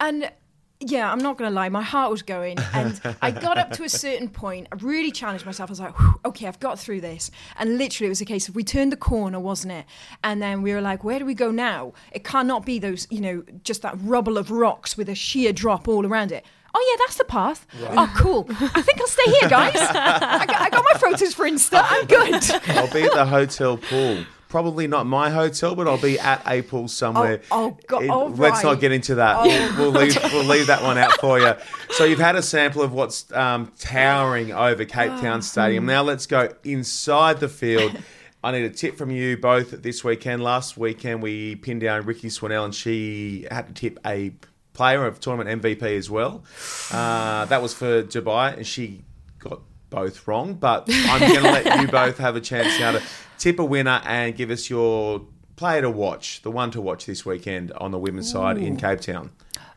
[0.00, 0.32] And
[0.80, 2.58] yeah, I'm not going to lie, my heart was going.
[2.72, 5.68] And I got up to a certain point, I really challenged myself.
[5.68, 7.30] I was like, okay, I've got through this.
[7.58, 9.84] And literally, it was a case of we turned the corner, wasn't it?
[10.24, 11.92] And then we were like, where do we go now?
[12.12, 15.86] It cannot be those, you know, just that rubble of rocks with a sheer drop
[15.86, 16.44] all around it.
[16.72, 17.66] Oh yeah, that's the path.
[17.82, 18.46] Oh cool.
[18.48, 19.74] I think I'll stay here, guys.
[19.74, 21.84] I, got, I got my photos for Insta.
[21.84, 22.50] I'm good.
[22.76, 24.24] I'll be at the hotel pool.
[24.50, 27.40] Probably not my hotel, but I'll be at a pool somewhere.
[27.50, 29.36] Oh, oh, God, It- all Let's not get into that.
[29.38, 29.44] Oh.
[29.78, 31.54] We'll, we'll leave we'll leave that one out for you.
[31.90, 35.84] So you've had a sample of what's um, towering over Cape Town Stadium.
[35.84, 35.88] hmm.
[35.90, 37.96] Now let's go inside the field.
[38.42, 40.42] I need a tip from you both this weekend.
[40.42, 44.32] Last weekend we pinned down Rikki Swannell and she had to tip a
[44.72, 46.42] player of tournament MVP as well.
[46.90, 49.02] Uh, that was for Dubai and she
[49.38, 49.60] got
[49.90, 50.54] both wrong.
[50.54, 53.02] But I'm going to let you both have a chance now to
[53.40, 55.22] tip a winner and give us your
[55.56, 59.00] player to watch, the one to watch this weekend on the women's side in Cape
[59.00, 59.30] Town.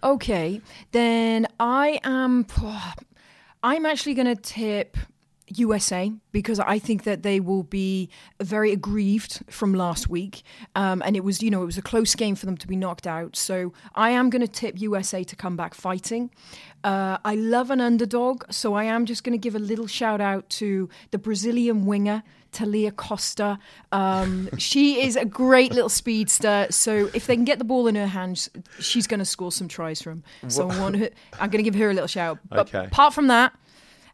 [0.04, 2.46] Okay, then I am.
[3.66, 4.98] I'm actually going to tip
[5.48, 8.10] USA because I think that they will be
[8.42, 10.44] very aggrieved from last week,
[10.76, 12.76] um, and it was you know it was a close game for them to be
[12.76, 13.38] knocked out.
[13.38, 16.32] So I am going to tip USA to come back fighting.
[16.84, 20.20] Uh, I love an underdog, so I am just going to give a little shout
[20.20, 22.24] out to the Brazilian winger.
[22.54, 23.60] Talia Costa.
[23.92, 26.68] Um, she is a great little speedster.
[26.70, 29.68] So if they can get the ball in her hands, she's going to score some
[29.68, 30.24] tries from.
[30.48, 32.40] So I want her, I'm going to give her a little shout.
[32.50, 32.86] But Okay.
[32.86, 33.54] apart from that,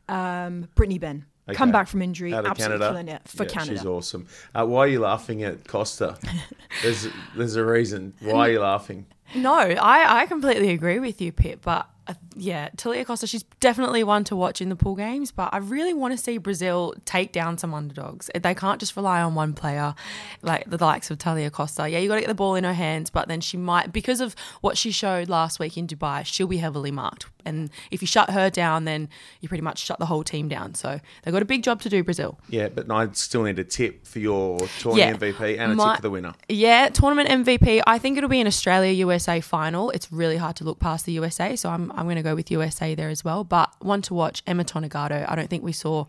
[0.08, 1.26] um, Brittany Benn.
[1.54, 2.88] Come back from injury, absolutely Canada.
[2.90, 3.72] killing it for Yeah, Canada.
[3.80, 4.28] She's awesome.
[4.54, 6.16] Uh, why are you laughing at Costa?
[6.84, 8.14] there's there's a reason.
[8.22, 9.08] Why are you laughing?
[9.34, 11.62] No, I, I completely agree with you, Pip.
[11.64, 15.32] But uh, yeah, Talia Costa, she's definitely one to watch in the pool games.
[15.32, 18.30] But I really want to see Brazil take down some underdogs.
[18.34, 19.94] They can't just rely on one player,
[20.42, 21.88] like the likes of Talia Costa.
[21.88, 24.20] Yeah, you got to get the ball in her hands, but then she might, because
[24.22, 27.28] of what she showed last week in Dubai, she'll be heavily marked.
[27.46, 29.08] And if you shut her down, then
[29.40, 30.76] you pretty much shut the whole team down.
[30.76, 32.38] So they've got a big job to do, Brazil.
[32.50, 35.30] Yeah, but I still need a tip for your tournament Yeah.
[35.30, 36.34] MVP and a My- tip for the winner.
[36.50, 37.82] Yeah, tournament MVP.
[37.88, 39.90] I think it'll be an Australia USA final.
[39.92, 42.50] It's really hard to look past the USA, so I'm, I'm going to go with
[42.50, 43.44] USA there as well.
[43.44, 45.26] But one to watch, Emma Tonegato.
[45.28, 46.06] I don't think we saw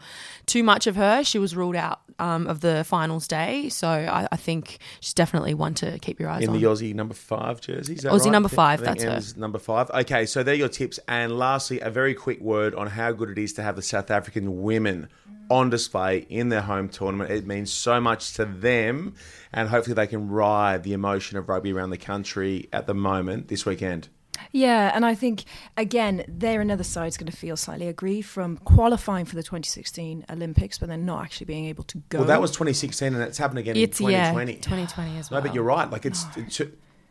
[0.46, 1.24] too much of her.
[1.24, 5.54] She was ruled out um, of the finals day, so I, I think she's definitely
[5.54, 6.54] one to keep your eyes In on.
[6.54, 8.32] In the Aussie number five jersey, is that Aussie right?
[8.32, 9.20] number five, that's her.
[9.36, 9.90] Number five.
[9.90, 11.00] Okay, so they're your tips.
[11.08, 14.10] And lastly, a very quick word on how good it is to have the South
[14.10, 15.08] African women
[15.50, 17.30] on display in their home tournament.
[17.30, 19.14] It means so much to them,
[19.52, 23.48] and hopefully they can ride the emotion of rugby around the country at the moment
[23.48, 24.08] this weekend.
[24.52, 25.44] Yeah, and I think
[25.76, 30.78] again, there another side's going to feel slightly aggrieved from qualifying for the 2016 Olympics,
[30.78, 32.18] but then not actually being able to go.
[32.18, 34.54] Well, that was 2016, and it's happened again It's- in yeah, 2020.
[34.56, 35.40] 2020 as well.
[35.40, 35.90] No, but you're right.
[35.90, 36.60] Like it's, it's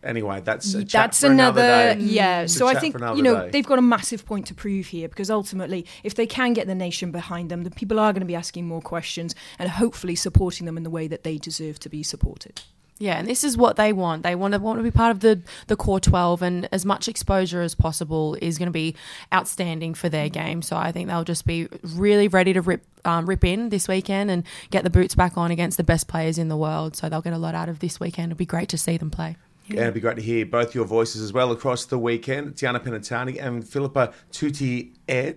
[0.03, 0.41] anyway.
[0.43, 1.61] That's a chat That's for another,
[1.95, 1.97] day.
[1.99, 2.41] yeah.
[2.41, 3.49] It's So I think you know day.
[3.51, 6.75] they've got a massive point to prove here because ultimately, if they can get the
[6.75, 10.65] nation behind them, the people are going to be asking more questions and hopefully supporting
[10.65, 12.61] them in the way that they deserve to be supported.
[13.01, 14.23] Yeah, and this is what they want.
[14.23, 17.07] They want to want to be part of the the core twelve, and as much
[17.07, 18.93] exposure as possible is going to be
[19.33, 20.61] outstanding for their game.
[20.61, 24.29] So I think they'll just be really ready to rip um, rip in this weekend
[24.29, 26.97] and get the boots back on against the best players in the world.
[26.97, 28.33] So they'll get a lot out of this weekend.
[28.33, 29.37] It'll be great to see them play.
[29.69, 32.55] And it'd be great to hear both your voices as well across the weekend.
[32.55, 34.95] Tiana Penitani and Philippa Tuttiet.
[35.07, 35.33] Why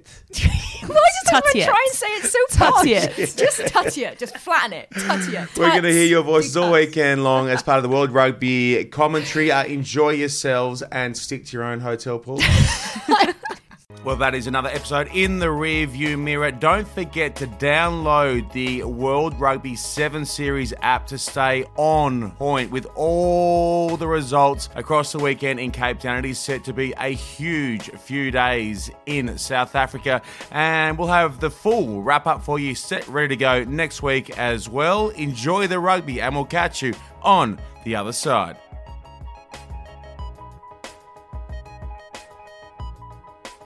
[0.87, 0.89] does
[1.29, 1.65] everyone Tatiet.
[1.67, 2.85] try and say it so posh?
[2.85, 3.17] Tatiet.
[3.37, 4.19] Just Tatiet.
[4.19, 4.89] Just flatten it.
[4.91, 5.57] Tatiet.
[5.59, 8.85] We're going to hear your voices all weekend long as part of the World Rugby
[8.91, 9.51] commentary.
[9.51, 12.41] Uh, enjoy yourselves and stick to your own hotel pool.
[14.05, 16.51] Well, that is another episode in the rear view mirror.
[16.51, 22.87] Don't forget to download the World Rugby 7 Series app to stay on point with
[22.97, 26.19] all the results across the weekend in Cape Town.
[26.19, 31.39] It is set to be a huge few days in South Africa, and we'll have
[31.39, 35.11] the full wrap up for you set ready to go next week as well.
[35.11, 38.57] Enjoy the rugby, and we'll catch you on the other side.